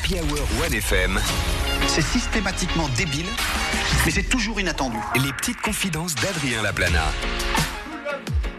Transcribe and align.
Happy 0.00 0.14
Hour 0.14 0.46
1FM. 0.70 1.18
C'est 1.88 2.02
systématiquement 2.02 2.88
débile, 2.90 3.26
mais 4.04 4.12
c'est 4.12 4.28
toujours 4.28 4.60
inattendu. 4.60 4.98
Les 5.16 5.32
petites 5.32 5.60
confidences 5.60 6.14
d'Adrien 6.14 6.62
Laplana. 6.62 7.04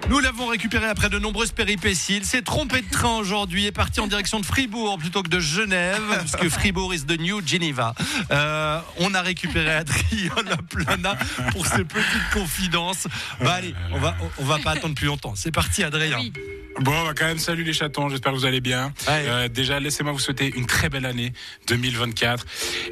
Nous 0.10 0.20
l'avons 0.20 0.48
récupéré 0.48 0.88
après 0.88 1.10
de 1.10 1.18
nombreuses 1.18 1.52
péripéties. 1.52 2.18
Il 2.18 2.26
s'est 2.26 2.42
trompé 2.42 2.82
de 2.82 2.90
train 2.90 3.18
aujourd'hui 3.18 3.68
et 3.68 3.72
parti 3.72 4.02
en 4.02 4.08
direction 4.08 4.40
de 4.42 4.46
Fribourg 4.46 4.98
plutôt 4.98 5.24
que 5.24 5.30
de 5.30 5.40
Genève, 5.40 6.02
puisque 6.20 6.50
Fribourg 6.50 6.94
is 6.94 7.06
the 7.06 7.18
new 7.20 7.46
Geneva. 7.46 7.94
Euh, 8.32 8.82
on 8.98 9.14
a 9.14 9.22
récupéré 9.22 9.72
Adrien 9.72 10.36
Laplana 10.46 11.16
pour 11.52 11.66
ses 11.68 11.86
petites 11.86 12.30
confidences. 12.34 13.08
Bah 13.40 13.54
allez, 13.54 13.74
on 13.94 14.00
va, 14.00 14.18
on 14.40 14.44
va 14.44 14.58
pas 14.58 14.72
attendre 14.72 14.96
plus 14.96 15.08
longtemps. 15.08 15.36
C'est 15.36 15.52
parti, 15.52 15.84
Adrien. 15.84 16.18
Oui. 16.20 16.34
Bon, 16.82 16.92
bah, 17.06 17.14
quand 17.18 17.26
même, 17.26 17.40
salut 17.40 17.64
les 17.64 17.74
chatons, 17.74 18.10
j'espère 18.10 18.32
que 18.32 18.38
vous 18.38 18.46
allez 18.46 18.62
bien. 18.62 18.94
Ouais. 19.08 19.24
Euh, 19.28 19.48
déjà, 19.50 19.80
laissez-moi 19.80 20.14
vous 20.14 20.20
souhaiter 20.20 20.52
une 20.56 20.66
très 20.66 20.90
belle 20.90 21.06
année 21.06 21.34
2024. 21.68 22.46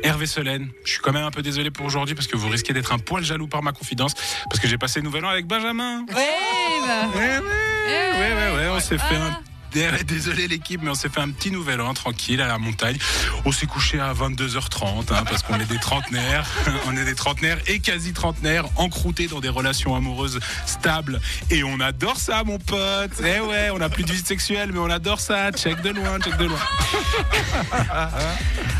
Hervé 0.03 0.25
Solène, 0.25 0.69
je 0.83 0.91
suis 0.91 0.99
quand 0.99 1.13
même 1.13 1.23
un 1.23 1.31
peu 1.31 1.41
désolé 1.41 1.71
pour 1.71 1.85
aujourd'hui 1.85 2.13
parce 2.15 2.27
que 2.27 2.35
vous 2.35 2.49
risquez 2.49 2.73
d'être 2.73 2.91
un 2.91 2.99
poil 2.99 3.23
jaloux 3.23 3.47
par 3.47 3.63
ma 3.63 3.71
confidence, 3.71 4.13
parce 4.49 4.59
que 4.59 4.67
j'ai 4.67 4.77
passé 4.77 4.99
le 4.99 5.05
nouvel 5.05 5.23
an 5.25 5.29
avec 5.29 5.47
Benjamin. 5.47 6.01
Ouais, 6.09 6.15
bah. 6.85 7.07
Ouais, 7.15 7.39
ouais, 7.39 7.39
ouais, 7.39 8.33
ouais, 8.33 8.57
ouais, 8.57 8.67
on 8.75 8.79
s'est 8.79 8.97
fait 8.97 9.15
Ah. 9.15 9.39
un... 9.39 9.41
Désolé 10.07 10.47
l'équipe, 10.47 10.81
mais 10.81 10.89
on 10.89 10.95
s'est 10.95 11.09
fait 11.09 11.19
un 11.19 11.29
petit 11.29 11.51
nouvel 11.51 11.81
an 11.81 11.93
tranquille 11.93 12.41
à 12.41 12.47
la 12.47 12.57
montagne. 12.57 12.97
On 13.45 13.51
s'est 13.51 13.67
couché 13.67 13.99
à 13.99 14.13
22h30 14.13 15.13
hein, 15.13 15.23
parce 15.25 15.43
qu'on 15.43 15.59
est 15.59 15.65
des 15.65 15.77
trentenaires, 15.77 16.47
on 16.87 16.97
est 16.97 17.05
des 17.05 17.15
trentenaires 17.15 17.59
et 17.67 17.79
quasi 17.79 18.13
trentenaires 18.13 18.65
encroutés 18.75 19.27
dans 19.27 19.39
des 19.39 19.49
relations 19.49 19.95
amoureuses 19.95 20.39
stables 20.65 21.21
et 21.51 21.63
on 21.63 21.79
adore 21.79 22.17
ça 22.17 22.43
mon 22.43 22.57
pote. 22.57 23.11
Eh 23.19 23.39
ouais, 23.39 23.69
on 23.71 23.81
a 23.81 23.89
plus 23.89 24.03
de 24.03 24.11
vie 24.11 24.23
sexuelle 24.23 24.71
mais 24.73 24.79
on 24.79 24.89
adore 24.89 25.19
ça. 25.19 25.51
Check 25.51 25.81
de 25.81 25.89
loin, 25.89 26.19
check 26.19 26.37
de 26.37 26.45
loin. 26.45 26.59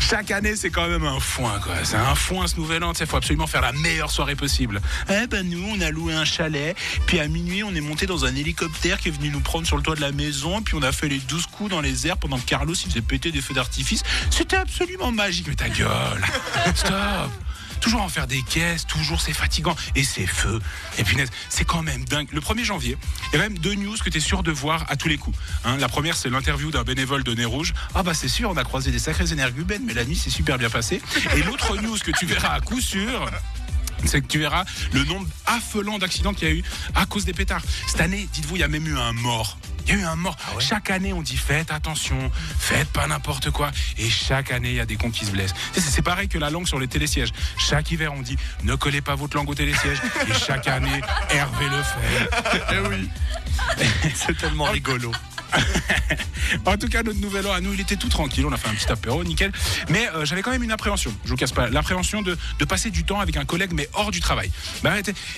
Chaque 0.00 0.30
année 0.30 0.56
c'est 0.56 0.70
quand 0.70 0.88
même 0.88 1.04
un 1.04 1.20
foin 1.20 1.60
quoi. 1.62 1.74
C'est 1.84 1.96
un 1.96 2.14
foin 2.14 2.46
ce 2.46 2.56
nouvel 2.56 2.82
an. 2.82 2.92
Il 2.98 3.06
faut 3.06 3.16
absolument 3.16 3.46
faire 3.46 3.62
la 3.62 3.72
meilleure 3.72 4.10
soirée 4.10 4.36
possible. 4.36 4.80
Eh 5.10 5.26
ben 5.28 5.48
nous 5.48 5.64
on 5.76 5.80
a 5.80 5.90
loué 5.90 6.14
un 6.14 6.24
chalet, 6.24 6.76
puis 7.06 7.20
à 7.20 7.28
minuit 7.28 7.62
on 7.62 7.74
est 7.74 7.80
monté 7.80 8.06
dans 8.06 8.24
un 8.24 8.34
hélicoptère 8.34 8.98
qui 8.98 9.08
est 9.08 9.12
venu 9.12 9.30
nous 9.30 9.40
prendre 9.40 9.66
sur 9.66 9.76
le 9.76 9.82
toit 9.82 9.94
de 9.94 10.00
la 10.00 10.12
maison, 10.12 10.60
puis 10.62 10.74
on 10.74 10.82
a 10.82 10.87
fait 10.92 11.08
les 11.08 11.18
12 11.18 11.46
coups 11.46 11.70
dans 11.70 11.80
les 11.80 12.06
airs 12.06 12.16
pendant 12.18 12.38
que 12.38 12.44
Carlos 12.44 12.74
il 12.74 12.88
faisait 12.90 13.02
péter 13.02 13.32
des 13.32 13.40
feux 13.40 13.54
d'artifice. 13.54 14.02
C'était 14.30 14.56
absolument 14.56 15.12
magique. 15.12 15.46
Mais 15.48 15.54
ta 15.54 15.68
gueule, 15.68 16.24
stop. 16.74 17.30
Toujours 17.80 18.02
en 18.02 18.08
faire 18.08 18.26
des 18.26 18.42
caisses, 18.42 18.86
toujours 18.88 19.20
c'est 19.20 19.32
fatigant 19.32 19.76
et 19.94 20.02
c'est 20.02 20.26
feu. 20.26 20.60
Et 20.98 21.04
puis 21.04 21.16
c'est 21.48 21.64
quand 21.64 21.82
même 21.82 22.04
dingue. 22.06 22.26
Le 22.32 22.40
1er 22.40 22.64
janvier, 22.64 22.98
il 23.32 23.36
y 23.36 23.38
a 23.38 23.42
même 23.42 23.56
deux 23.56 23.74
news 23.74 23.96
que 24.04 24.10
tu 24.10 24.16
es 24.16 24.20
sûr 24.20 24.42
de 24.42 24.50
voir 24.50 24.84
à 24.88 24.96
tous 24.96 25.06
les 25.06 25.16
coups. 25.16 25.38
hein. 25.64 25.76
la 25.76 25.88
première, 25.88 26.16
c'est 26.16 26.28
l'interview 26.28 26.72
d'un 26.72 26.82
bénévole 26.82 27.22
de 27.22 27.34
Nez 27.34 27.44
Rouge. 27.44 27.74
Ah 27.94 28.02
bah 28.02 28.14
c'est 28.14 28.26
sûr, 28.28 28.50
on 28.50 28.56
a 28.56 28.64
croisé 28.64 28.90
des 28.90 28.98
sacrés 28.98 29.32
énergumènes, 29.32 29.82
mais 29.86 29.94
la 29.94 30.04
nuit 30.04 30.16
c'est 30.16 30.28
super 30.30 30.58
bien 30.58 30.70
passé. 30.70 31.00
Et 31.36 31.42
l'autre 31.44 31.76
news 31.80 31.98
que 31.98 32.10
tu 32.10 32.26
verras 32.26 32.48
à 32.54 32.60
coup 32.60 32.80
sûr, 32.80 33.30
c'est 34.04 34.22
que 34.22 34.26
tu 34.26 34.40
verras 34.40 34.64
le 34.92 35.04
nombre 35.04 35.28
affolant 35.46 35.98
d'accidents 35.98 36.34
qu'il 36.34 36.48
y 36.48 36.50
a 36.50 36.54
eu 36.54 36.64
à 36.96 37.06
cause 37.06 37.24
des 37.24 37.32
pétards. 37.32 37.62
Cette 37.86 38.00
année, 38.00 38.28
dites-vous, 38.32 38.56
il 38.56 38.60
y 38.60 38.64
a 38.64 38.68
même 38.68 38.86
eu 38.88 38.98
un 38.98 39.12
mort. 39.12 39.56
Il 39.88 39.94
y 39.94 39.96
a 39.98 40.00
eu 40.00 40.04
un 40.04 40.16
mort. 40.16 40.36
Chaque 40.60 40.90
année, 40.90 41.12
on 41.12 41.22
dit 41.22 41.36
faites 41.36 41.70
attention, 41.70 42.30
faites 42.58 42.88
pas 42.92 43.06
n'importe 43.06 43.50
quoi. 43.50 43.70
Et 43.96 44.08
chaque 44.10 44.50
année, 44.50 44.68
il 44.70 44.74
y 44.76 44.80
a 44.80 44.86
des 44.86 44.96
cons 44.96 45.10
qui 45.10 45.24
se 45.24 45.30
blessent. 45.30 45.54
C'est- 45.72 45.80
C'est 45.80 46.02
pareil 46.02 46.28
que 46.28 46.38
la 46.38 46.50
langue 46.50 46.66
sur 46.68 46.78
les 46.78 46.86
télésièges. 46.88 47.30
Chaque 47.56 47.90
hiver, 47.90 48.12
on 48.14 48.20
dit 48.20 48.36
ne 48.64 48.74
collez 48.74 49.00
pas 49.00 49.14
votre 49.14 49.36
langue 49.36 49.48
au 49.50 49.54
télésiège. 49.54 49.98
Et 50.28 50.34
chaque 50.34 50.68
année, 50.68 51.00
Hervé 51.30 51.64
le 51.68 51.82
fait. 51.82 52.62
Eh 52.72 52.88
oui. 52.88 53.08
C'est 54.14 54.36
tellement 54.36 54.64
rigolo. 54.64 55.10
En 56.64 56.76
tout 56.78 56.88
cas, 56.88 57.02
notre 57.02 57.20
nouvel 57.20 57.46
an 57.46 57.52
à 57.52 57.60
nous, 57.60 57.74
il 57.74 57.80
était 57.80 57.96
tout 57.96 58.08
tranquille. 58.08 58.44
On 58.46 58.52
a 58.52 58.56
fait 58.56 58.68
un 58.68 58.74
petit 58.74 58.90
apéro, 58.90 59.22
nickel. 59.22 59.52
Mais 59.90 60.08
euh, 60.14 60.24
j'avais 60.24 60.40
quand 60.42 60.50
même 60.50 60.62
une 60.62 60.70
appréhension. 60.72 61.12
Je 61.24 61.30
vous 61.30 61.36
casse 61.36 61.52
pas. 61.52 61.68
L'appréhension 61.68 62.22
de, 62.22 62.38
de 62.58 62.64
passer 62.64 62.90
du 62.90 63.04
temps 63.04 63.20
avec 63.20 63.36
un 63.36 63.44
collègue, 63.44 63.72
mais 63.74 63.88
hors 63.92 64.10
du 64.10 64.20
travail. 64.20 64.50
Bah, 64.82 64.94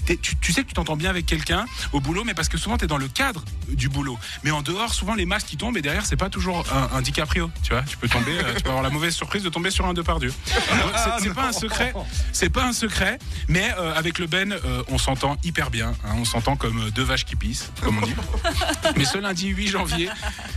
tu, 0.07 0.37
tu 0.37 0.53
sais 0.53 0.63
que 0.63 0.69
tu 0.69 0.75
t'entends 0.75 0.97
bien 0.97 1.11
avec 1.11 1.27
quelqu'un 1.27 1.67
au 1.93 2.01
boulot, 2.01 2.23
mais 2.25 2.35
parce 2.35 2.49
que 2.49 2.59
souvent, 2.59 2.79
tu 2.79 2.85
es 2.85 2.89
dans 2.89 2.97
le 2.97 3.09
cadre 3.09 3.45
du 3.69 3.89
boulot. 3.89 4.19
Mais 4.45 4.51
en 4.53 4.63
dehors, 4.63 4.95
souvent, 4.95 5.15
les 5.15 5.27
masques 5.27 5.49
qui 5.49 5.57
tombent, 5.57 5.77
et 5.77 5.83
derrière, 5.83 6.07
c'est 6.07 6.17
pas 6.17 6.31
toujours 6.31 6.65
un, 6.73 6.97
un 6.97 7.03
DiCaprio. 7.03 7.51
Tu 7.63 7.73
vois, 7.73 7.83
tu 7.83 7.97
peux 7.97 8.09
tomber, 8.09 8.39
euh, 8.39 8.55
tu 8.57 8.63
peux 8.63 8.69
avoir 8.71 8.85
la 8.85 8.91
mauvaise 8.91 9.15
surprise 9.15 9.43
de 9.43 9.49
tomber 9.49 9.71
sur 9.71 9.87
un 9.87 9.95
Depardieu. 9.95 10.33
C'est- 10.47 10.55
C'est 11.23 11.35
pas 11.35 11.49
un 11.49 11.53
secret. 11.53 11.93
C'est 12.33 12.51
pas 12.51 12.65
un 12.67 12.73
secret, 12.73 13.19
mais 13.49 13.69
euh, 13.79 13.95
avec 13.95 14.19
le 14.19 14.27
Ben, 14.27 14.57
on 14.89 14.99
s'entend 14.99 15.37
hyper 15.43 15.71
bien. 15.71 15.93
hein. 16.05 16.15
on 16.17 16.25
s'entend 16.25 16.55
comme 16.57 16.91
deux 16.91 17.03
vaches 17.03 17.25
qui 17.25 17.35
pissent, 17.37 17.71
comme 17.83 17.99
on 17.99 18.07
dit. 18.07 18.15
Mais 18.97 19.05
ce 19.05 19.19
lundi 19.19 19.49
8 19.49 19.69
janvier, 19.69 20.00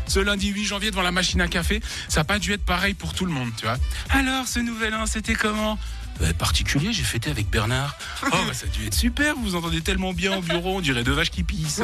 ce 0.08 0.20
lundi 0.20 0.48
8 0.50 0.66
janvier 0.66 0.92
devant 0.92 1.02
la 1.02 1.12
machine 1.12 1.42
à 1.42 1.48
café, 1.48 1.82
ça 2.08 2.22
n'a 2.22 2.24
pas 2.26 2.40
dû 2.40 2.54
être 2.54 2.66
pareil 2.66 2.94
pour 2.94 3.14
tout 3.14 3.26
le 3.26 3.32
monde, 3.32 3.50
tu 3.58 3.66
vois. 3.66 3.78
Alors, 4.10 4.48
ce 4.48 4.60
nouvel 4.60 4.94
an, 4.94 5.06
c'était 5.06 5.36
comment? 5.36 5.78
Euh, 6.22 6.32
particulier, 6.34 6.94
j'ai 6.94 7.02
fêté 7.04 7.32
avec 7.32 7.50
Bernard. 7.50 7.98
Oh, 8.28 8.30
bah, 8.32 8.54
ça 8.54 8.66
a 8.68 8.70
dû 8.70 8.86
être 8.86 8.94
super, 8.94 9.36
vous 9.36 9.42
vous 9.42 9.56
entendez 9.56 9.82
tellement 9.82 10.14
bien 10.14 10.38
au 10.38 10.42
bureau, 10.42 10.78
on 10.78 10.82
dirait 10.82 11.04
deux 11.04 11.12
vaches 11.12 11.32
qui 11.32 11.42
pissent. 11.44 11.82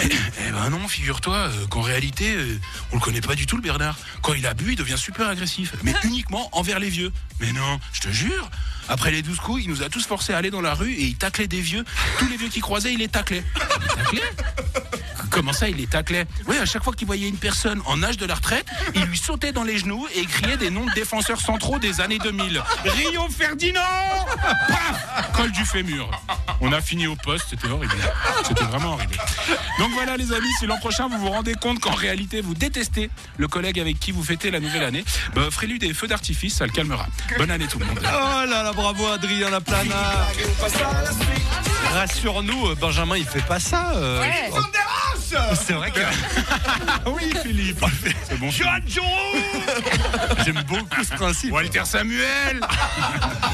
eh, 0.00 0.08
eh 0.46 0.50
ben 0.52 0.70
non, 0.70 0.86
figure-toi 0.86 1.34
euh, 1.34 1.66
qu'en 1.66 1.80
réalité, 1.82 2.34
euh, 2.36 2.56
on 2.92 2.96
le 2.96 3.00
connaît 3.00 3.20
pas 3.20 3.34
du 3.34 3.46
tout, 3.46 3.56
le 3.56 3.62
Bernard. 3.62 3.98
Quand 4.22 4.34
il 4.34 4.46
a 4.46 4.54
bu, 4.54 4.72
il 4.72 4.76
devient 4.76 4.96
super 4.96 5.26
agressif, 5.28 5.72
mais 5.82 5.92
uniquement 6.04 6.48
envers 6.52 6.78
les 6.78 6.88
vieux. 6.88 7.12
Mais 7.40 7.52
non, 7.52 7.80
je 7.92 8.00
te 8.00 8.10
jure, 8.10 8.48
après 8.88 9.10
les 9.10 9.22
12 9.22 9.38
coups, 9.38 9.64
il 9.64 9.68
nous 9.70 9.82
a 9.82 9.88
tous 9.88 10.06
forcés 10.06 10.32
à 10.32 10.36
aller 10.38 10.50
dans 10.50 10.60
la 10.60 10.74
rue 10.74 10.92
et 10.92 11.02
il 11.02 11.16
taclait 11.16 11.48
des 11.48 11.60
vieux. 11.60 11.84
Tous 12.20 12.28
les 12.28 12.36
vieux 12.36 12.48
qui 12.48 12.60
croisaient, 12.60 12.92
il 12.92 13.00
les 13.00 13.08
taclait. 13.08 13.42
Il 14.12 14.18
les 14.18 14.20
taclait? 14.20 14.32
Comment 15.38 15.52
ça, 15.52 15.68
il 15.68 15.76
les 15.76 15.86
taclait 15.86 16.26
Oui, 16.48 16.58
à 16.58 16.66
chaque 16.66 16.82
fois 16.82 16.92
qu'il 16.92 17.06
voyait 17.06 17.28
une 17.28 17.36
personne 17.36 17.80
en 17.86 18.02
âge 18.02 18.16
de 18.16 18.26
la 18.26 18.34
retraite, 18.34 18.66
il 18.96 19.02
lui 19.04 19.16
sautait 19.16 19.52
dans 19.52 19.62
les 19.62 19.78
genoux 19.78 20.04
et 20.16 20.26
criait 20.26 20.56
des 20.56 20.68
noms 20.68 20.84
de 20.84 20.90
défenseurs 20.94 21.40
centraux 21.40 21.78
des 21.78 22.00
années 22.00 22.18
2000. 22.18 22.60
Rio 22.84 23.28
Ferdinand 23.28 23.80
Paf 24.42 25.30
Col 25.34 25.52
du 25.52 25.64
fémur. 25.64 26.10
On 26.60 26.72
a 26.72 26.80
fini 26.80 27.06
au 27.06 27.14
poste, 27.14 27.46
c'était 27.50 27.68
horrible. 27.68 27.94
C'était 28.48 28.64
vraiment 28.64 28.94
horrible. 28.94 29.16
Donc 29.78 29.92
voilà 29.92 30.16
les 30.16 30.32
amis, 30.32 30.50
si 30.58 30.66
l'an 30.66 30.76
prochain 30.78 31.06
vous 31.08 31.18
vous 31.18 31.30
rendez 31.30 31.54
compte 31.54 31.78
qu'en 31.78 31.94
réalité 31.94 32.40
vous 32.40 32.54
détestez 32.54 33.08
le 33.36 33.46
collègue 33.46 33.78
avec 33.78 34.00
qui 34.00 34.10
vous 34.10 34.24
fêtez 34.24 34.50
la 34.50 34.58
nouvelle 34.58 34.82
année, 34.82 35.04
bah, 35.36 35.42
offrez-lui 35.46 35.78
des 35.78 35.94
feux 35.94 36.08
d'artifice, 36.08 36.56
ça 36.56 36.66
le 36.66 36.72
calmera. 36.72 37.06
Bonne 37.38 37.52
année 37.52 37.68
tout 37.68 37.78
le 37.78 37.86
monde. 37.86 38.00
Oh 38.02 38.04
là 38.04 38.64
là, 38.64 38.72
bravo 38.72 39.06
Adrien 39.06 39.50
Laplana. 39.50 40.26
Rassure-nous, 41.92 42.68
euh, 42.70 42.74
Benjamin, 42.74 43.16
il 43.16 43.24
fait 43.24 43.44
pas 43.46 43.60
ça. 43.60 43.92
euh. 43.94 44.20
Ouais. 44.20 44.50
C'est 45.54 45.74
vrai 45.74 45.90
que. 45.90 46.00
oui 47.10 47.32
Philippe 47.42 47.84
C'est 48.28 48.38
bon. 48.38 48.50
J'aime 50.44 50.62
beaucoup 50.66 51.04
ce 51.04 51.14
principe. 51.14 51.52
Walter 51.52 51.84
Samuel 51.84 52.60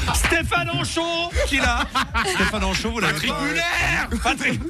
Stéphane 0.45 0.69
Anchon 0.69 1.29
qui 1.47 1.57
là 1.57 1.85
Stéphane 2.35 2.63
Anchon, 2.63 2.91
vous 2.91 2.99
l'avez 2.99 3.27
Muller 3.27 4.19
Patrick 4.23 4.61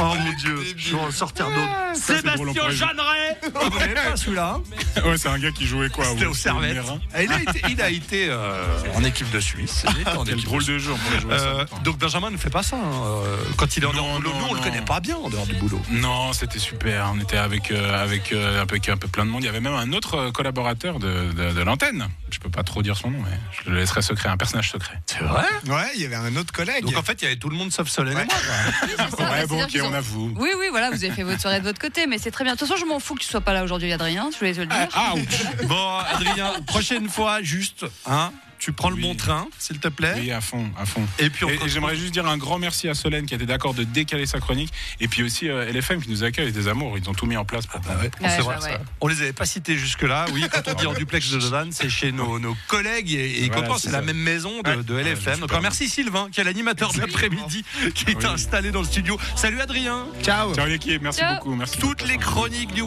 Oh 0.00 0.14
mon 0.18 0.32
dieu, 0.38 0.56
je 0.76 0.94
vais 0.96 1.00
en 1.02 1.10
sortir 1.10 1.46
d'autres. 1.46 1.68
c'est 1.94 2.16
Sébastien 2.16 2.70
Jeanneret 2.70 3.38
Vous 3.70 3.78
n'avez 3.78 3.94
pas 3.94 4.16
celui-là 4.16 4.56
hein 4.58 5.02
Ouais, 5.04 5.16
c'est 5.18 5.28
un 5.28 5.38
gars 5.38 5.50
qui 5.52 5.66
jouait 5.66 5.88
quoi 5.90 6.04
C'était 6.06 6.26
au- 6.26 6.30
au 6.30 6.34
Servette. 6.34 6.78
Hein 6.78 6.98
Et 7.18 7.24
Il 7.24 7.32
a 7.32 7.40
été, 7.42 7.62
il 7.70 7.82
a 7.82 7.90
été 7.90 8.26
euh, 8.30 8.64
en 8.94 9.04
équipe 9.04 9.30
de 9.30 9.40
Suisse. 9.40 9.84
Il 9.94 10.00
était 10.02 10.10
en 10.10 10.24
Quel 10.24 10.34
équipe 10.34 10.46
drôle 10.46 10.64
de 10.64 10.78
ça. 10.78 10.90
Euh, 11.30 11.64
donc 11.84 11.98
Benjamin 11.98 12.30
ne 12.30 12.36
fait 12.36 12.50
pas 12.50 12.62
ça 12.62 12.76
hein, 12.76 13.02
euh, 13.06 13.36
quand 13.56 13.76
il 13.76 13.82
est 13.82 13.86
en 13.86 13.92
dehors 13.92 14.06
Non, 14.06 14.16
du 14.18 14.22
boulot. 14.24 14.34
non, 14.34 14.40
Nous, 14.40 14.46
on 14.50 14.54
le 14.54 14.58
non. 14.60 14.64
connaît 14.64 14.82
pas 14.84 15.00
bien 15.00 15.16
en 15.16 15.28
dehors 15.30 15.46
du 15.46 15.54
boulot. 15.54 15.80
Non, 15.90 16.32
c'était 16.32 16.58
super. 16.58 17.10
On 17.14 17.20
était 17.20 17.36
avec, 17.38 17.70
euh, 17.70 18.02
avec, 18.02 18.32
euh, 18.32 18.62
avec 18.62 18.88
un 18.88 18.96
peu 18.96 19.08
plein 19.08 19.24
de 19.24 19.30
monde. 19.30 19.42
Il 19.42 19.46
y 19.46 19.50
avait 19.50 19.60
même 19.60 19.74
un 19.74 19.92
autre 19.92 20.14
euh, 20.16 20.30
collaborateur 20.30 20.98
de, 20.98 21.32
de, 21.32 21.52
de 21.52 21.62
l'antenne. 21.62 22.08
Je 22.30 22.38
peux 22.38 22.50
pas 22.50 22.62
trop 22.62 22.82
dire 22.82 22.96
son 22.98 23.10
nom, 23.10 23.18
mais 23.22 23.36
je 23.64 23.70
le 23.70 23.76
laisserai 23.76 24.02
secret, 24.02 24.28
un 24.28 24.36
personnage 24.36 24.70
secret. 24.70 25.00
C'est 25.06 25.20
vrai 25.22 25.44
Ouais, 25.66 25.86
il 25.94 26.02
y 26.02 26.04
avait 26.06 26.16
un 26.16 26.34
autre 26.36 26.52
collègue. 26.52 26.84
Donc 26.84 26.96
en 26.96 27.02
fait, 27.02 27.20
il 27.22 27.24
y 27.24 27.26
avait 27.28 27.36
tout 27.36 27.48
le 27.48 27.56
monde 27.56 27.72
sauf 27.72 27.88
Solène 27.88 28.12
et 28.18 28.24
moi. 28.24 28.24
quoi. 28.26 28.38
Oui, 28.88 28.94
ça, 28.96 29.30
Ouais, 29.30 29.46
bon, 29.46 29.62
ok, 29.62 29.70
on 29.82 29.86
ont- 29.88 29.94
avoue. 29.94 30.34
Oui, 30.36 30.50
oui, 30.58 30.66
voilà, 30.70 30.90
vous 30.90 31.02
avez 31.04 31.12
fait 31.12 31.22
votre 31.22 31.40
soirée 31.40 31.60
de 31.60 31.64
votre 31.64 31.80
côté, 31.80 32.06
mais 32.06 32.18
c'est 32.18 32.30
très 32.30 32.44
bien. 32.44 32.54
De 32.54 32.58
toute 32.58 32.68
façon, 32.68 32.80
je 32.80 32.86
m'en 32.86 33.00
fous 33.00 33.14
que 33.14 33.20
tu 33.20 33.28
sois 33.28 33.40
pas 33.40 33.52
là 33.52 33.64
aujourd'hui, 33.64 33.92
Adrien, 33.92 34.30
je 34.32 34.38
voulais 34.38 34.52
te 34.54 34.60
le 34.60 34.66
dire. 34.66 34.88
Ah. 34.94 35.14
Bon, 35.64 35.98
Adrien, 36.14 36.52
prochaine 36.66 37.08
fois, 37.08 37.42
juste, 37.42 37.86
hein, 38.06 38.32
tu 38.58 38.72
prends 38.72 38.90
le 38.90 38.96
Oui. 38.96 39.02
bon 39.02 39.14
train, 39.14 39.46
s'il 39.58 39.78
te 39.78 39.88
plaît. 39.88 40.14
Oui, 40.18 40.30
à 40.32 40.40
fond, 40.40 40.68
à 40.78 40.84
fond. 40.86 41.06
Et 41.18 41.30
puis 41.30 41.44
on 41.44 41.48
Et, 41.50 41.54
et 41.64 41.68
j'aimerais 41.68 41.96
juste 41.96 42.12
dire 42.12 42.26
un 42.26 42.36
grand 42.36 42.58
merci 42.58 42.88
à 42.88 42.94
Solène 42.94 43.26
qui 43.26 43.34
était 43.34 43.46
d'accord 43.46 43.74
de 43.74 43.84
décaler 43.84 44.26
sa 44.26 44.40
chronique. 44.40 44.72
Et 45.00 45.08
puis 45.08 45.22
aussi 45.22 45.48
euh, 45.48 45.70
LFM 45.72 46.02
qui 46.02 46.10
nous 46.10 46.24
accueille 46.24 46.52
des 46.52 46.68
amours. 46.68 46.96
Ils 46.98 47.08
ont 47.08 47.14
tout 47.14 47.26
mis 47.26 47.36
en 47.36 47.44
place 47.44 47.66
pour 47.66 47.80
Ah 47.88 47.96
ouais, 47.96 48.02
Ouais, 48.04 48.10
c'est 48.20 48.36
je 48.38 48.42
vrai, 48.42 48.56
vois, 48.56 48.60
ça. 48.60 48.70
ouais. 48.72 48.78
On 49.00 49.06
les 49.08 49.20
avait 49.22 49.32
pas 49.32 49.46
cités 49.46 49.76
jusque-là. 49.76 50.26
Oui, 50.32 50.44
quand 50.52 50.62
on 50.66 50.74
dit 50.74 50.86
en 50.86 50.92
duplex 50.94 51.30
de 51.30 51.36
Lausanne, 51.36 51.70
c'est 51.72 51.88
chez 51.88 52.12
nos, 52.12 52.38
nos 52.38 52.56
collègues 52.66 53.12
et, 53.12 53.44
et 53.44 53.48
Voilà, 53.50 53.74
c'est 53.78 53.90
la 53.92 54.02
même 54.02 54.16
maison 54.18 54.60
de, 54.62 54.68
Ouais. 54.70 54.82
de 54.82 54.94
Ouais, 54.94 55.02
LFM. 55.04 55.40
Donc 55.40 55.52
merci 55.62 55.88
Sylvain, 55.88 56.28
qui 56.32 56.40
est 56.40 56.44
l'animateur 56.44 56.92
de 56.92 57.00
l'après-midi, 57.00 57.64
qui 57.94 58.10
est 58.10 58.16
Oui. 58.16 58.26
installé 58.26 58.70
dans 58.70 58.80
le 58.80 58.86
studio. 58.86 59.18
Salut 59.36 59.60
Adrien. 59.60 60.06
Ciao. 60.22 60.54
Ciao 60.54 60.66
l'équipe, 60.66 61.00
merci 61.02 61.20
Ciao. 61.20 61.36
beaucoup. 61.36 61.54
Merci 61.54 61.78
Toutes 61.78 62.06
les 62.06 62.16
chroniques 62.18 62.72
du 62.74 62.82